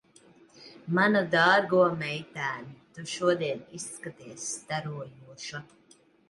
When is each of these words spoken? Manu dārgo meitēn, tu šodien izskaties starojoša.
Manu 0.99 1.19
dārgo 1.35 1.81
meitēn, 1.99 2.71
tu 2.95 3.05
šodien 3.13 3.61
izskaties 3.81 4.49
starojoša. 4.55 5.63